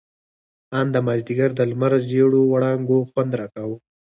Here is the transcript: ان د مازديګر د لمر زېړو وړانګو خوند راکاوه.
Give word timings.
ان 0.79 0.85
د 0.95 0.97
مازديګر 1.07 1.49
د 1.55 1.61
لمر 1.69 1.93
زېړو 2.09 2.41
وړانګو 2.51 2.97
خوند 3.09 3.31
راکاوه. 3.39 3.77